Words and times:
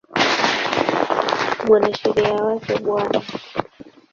Mwanasheria 1.65 2.31
wake 2.43 2.73
Bw. 2.83 2.97